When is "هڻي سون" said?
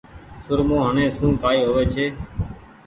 0.87-1.31